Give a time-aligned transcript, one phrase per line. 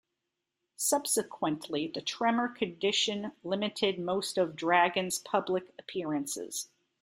[0.77, 6.69] Subsequently, the tremor condition limited most of Dragon's public appearances.